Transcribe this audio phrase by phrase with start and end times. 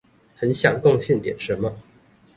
[0.35, 1.71] 很想貢獻點什麼